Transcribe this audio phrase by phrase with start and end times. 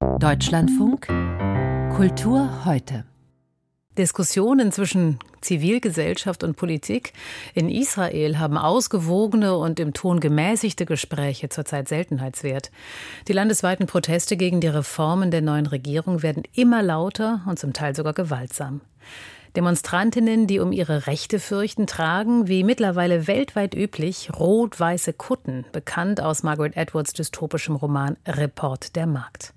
[0.00, 1.08] Deutschlandfunk
[1.96, 3.04] Kultur heute.
[3.96, 7.12] Diskussionen zwischen Zivilgesellschaft und Politik
[7.52, 12.70] in Israel haben ausgewogene und im Ton gemäßigte Gespräche zurzeit Seltenheitswert.
[13.26, 17.96] Die landesweiten Proteste gegen die Reformen der neuen Regierung werden immer lauter und zum Teil
[17.96, 18.80] sogar gewaltsam.
[19.56, 26.42] Demonstrantinnen, die um ihre Rechte fürchten, tragen, wie mittlerweile weltweit üblich, rot-weiße Kutten, bekannt aus
[26.42, 29.54] Margaret Edwards dystopischem Roman Report der Markt.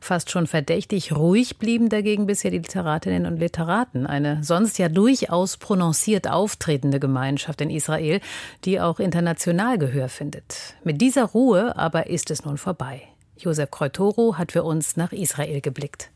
[0.00, 5.56] Fast schon verdächtig ruhig blieben dagegen bisher die Literatinnen und Literaten, eine sonst ja durchaus
[5.56, 8.20] prononciert auftretende Gemeinschaft in Israel,
[8.64, 10.74] die auch international Gehör findet.
[10.84, 13.02] Mit dieser Ruhe aber ist es nun vorbei.
[13.38, 16.10] Josef Kreutoro hat für uns nach Israel geblickt.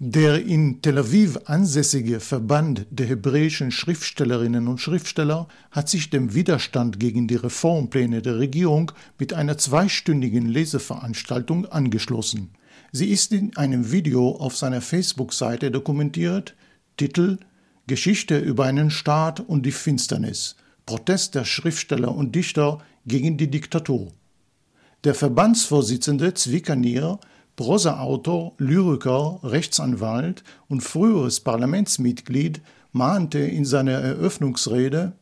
[0.00, 7.00] Der in Tel Aviv ansässige Verband der hebräischen Schriftstellerinnen und Schriftsteller hat sich dem Widerstand
[7.00, 12.50] gegen die Reformpläne der Regierung mit einer zweistündigen Leseveranstaltung angeschlossen.
[12.92, 16.54] Sie ist in einem Video auf seiner Facebook-Seite dokumentiert.
[16.96, 17.38] Titel
[17.88, 20.54] Geschichte über einen Staat und die Finsternis.
[20.86, 24.12] Protest der Schriftsteller und Dichter gegen die Diktatur.
[25.02, 27.18] Der Verbandsvorsitzende Zwicker Nier
[27.58, 32.60] Prosaautor, Lyriker, Rechtsanwalt und früheres Parlamentsmitglied
[32.92, 35.14] mahnte in seiner Eröffnungsrede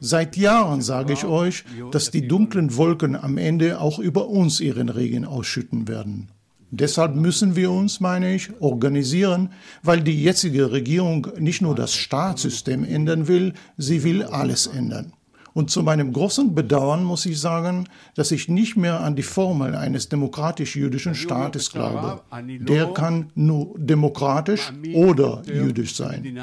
[0.00, 4.88] Seit Jahren sage ich euch, dass die dunklen Wolken am Ende auch über uns ihren
[4.88, 6.30] Regen ausschütten werden.
[6.70, 9.50] Deshalb müssen wir uns, meine ich, organisieren,
[9.82, 15.12] weil die jetzige Regierung nicht nur das Staatssystem ändern will, sie will alles ändern.
[15.54, 19.74] Und zu meinem großen Bedauern muss ich sagen, dass ich nicht mehr an die Formel
[19.74, 22.22] eines demokratisch-jüdischen Staates glaube.
[22.40, 26.38] Der kann nur demokratisch oder jüdisch sein.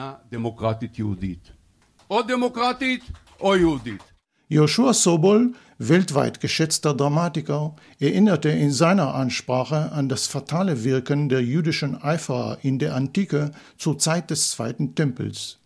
[4.52, 12.02] Joshua Sobol, weltweit geschätzter Dramatiker, erinnerte in seiner Ansprache an das fatale Wirken der jüdischen
[12.02, 15.60] Eiferer in der Antike zur Zeit des Zweiten Tempels.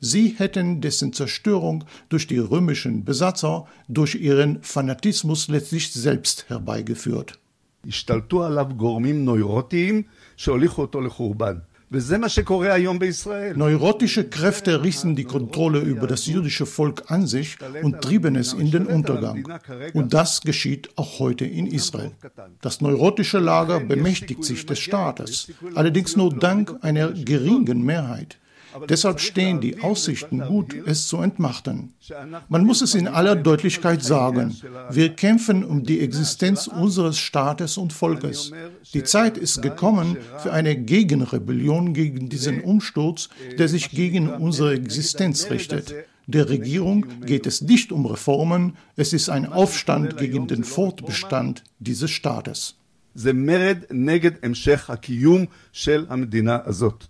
[0.00, 7.38] Sie hätten dessen Zerstörung durch die römischen Besatzer durch ihren Fanatismus letztlich selbst herbeigeführt.
[13.56, 18.70] Neurotische Kräfte rissen die Kontrolle über das jüdische Volk an sich und trieben es in
[18.70, 19.44] den Untergang.
[19.92, 22.12] Und das geschieht auch heute in Israel.
[22.60, 28.38] Das neurotische Lager bemächtigt sich des Staates, allerdings nur dank einer geringen Mehrheit.
[28.89, 31.93] Deshalb stehen die Aussichten gut, es zu entmachten.
[32.49, 34.55] Man muss es in aller Deutlichkeit sagen.
[34.89, 38.51] Wir kämpfen um die Existenz unseres Staates und Volkes.
[38.93, 45.49] Die Zeit ist gekommen für eine Gegenrebellion gegen diesen Umsturz, der sich gegen unsere Existenz
[45.49, 45.95] richtet.
[46.27, 52.11] Der Regierung geht es nicht um Reformen, es ist ein Aufstand gegen den Fortbestand dieses
[52.11, 52.75] Staates.
[53.17, 57.07] זה מרד נגד המשך הקיום של המדינה הזאת.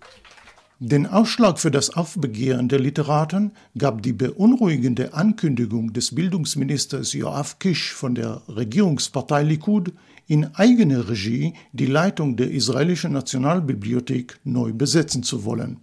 [0.83, 7.93] Den Ausschlag für das Aufbegehren der Literaten gab die beunruhigende Ankündigung des Bildungsministers Joachim Kisch
[7.93, 9.93] von der Regierungspartei Likud,
[10.27, 15.81] in eigener Regie die Leitung der israelischen Nationalbibliothek neu besetzen zu wollen.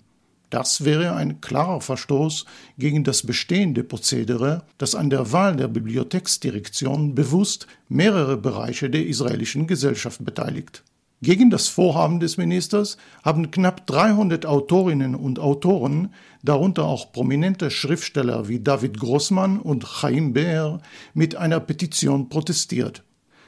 [0.50, 2.46] Das wäre ein klarer Verstoß
[2.80, 9.68] gegen das bestehende Prozedere, das an der Wahl der Bibliotheksdirektion bewusst mehrere Bereiche der israelischen
[9.68, 10.84] Gesellschaft beteiligt.
[11.24, 16.14] Gegen das Vorhaben des Ministers haben knapp 300 Autorinnen und Autoren,
[16.44, 20.80] darunter auch prominente Schriftsteller wie David Grossmann und Chaim Beer,
[21.16, 23.04] mit einer Petition protestiert.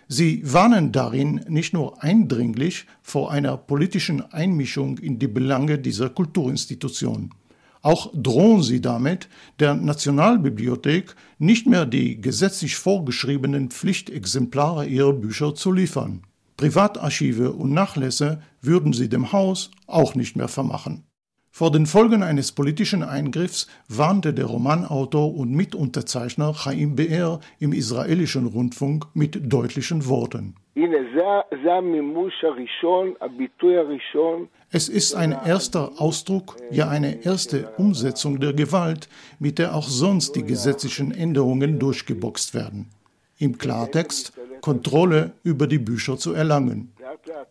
[0.08, 7.30] Sie warnen darin nicht nur eindringlich vor einer politischen Einmischung in die Belange dieser Kulturinstitution.
[7.84, 9.30] Auch drohen sie damit,
[9.60, 16.24] der Nationalbibliothek nicht mehr die gesetzlich vorgeschriebenen Pflichtexemplare ihrer Bücher zu liefern.
[16.60, 21.06] Privatarchive und Nachlässe würden sie dem Haus auch nicht mehr vermachen.
[21.52, 28.46] Vor den Folgen eines politischen Eingriffs warnte der Romanautor und Mitunterzeichner Chaim Be'er im israelischen
[28.46, 30.56] Rundfunk mit deutlichen Worten.
[34.72, 39.08] Es ist ein erster Ausdruck, ja eine erste Umsetzung der Gewalt,
[39.40, 42.90] mit der auch sonst die gesetzlichen Änderungen durchgeboxt werden.
[43.40, 46.92] Im Klartext, Kontrolle über die Bücher zu erlangen.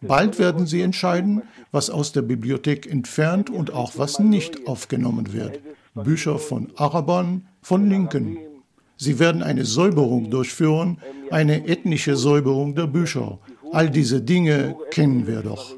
[0.00, 1.42] Bald werden sie entscheiden,
[1.72, 5.60] was aus der Bibliothek entfernt und auch was nicht aufgenommen wird.
[5.94, 8.38] Bücher von Arabern, von Linken.
[8.96, 11.00] Sie werden eine Säuberung durchführen,
[11.30, 13.38] eine ethnische Säuberung der Bücher.
[13.72, 15.74] All diese Dinge kennen wir doch.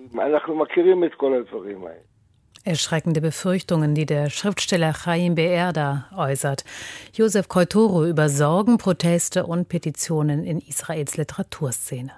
[2.62, 6.64] Erschreckende Befürchtungen, die der Schriftsteller Chaim Beerda äußert.
[7.14, 12.12] Josef Koitoro über Sorgen, Proteste und Petitionen in Israels Literaturszene.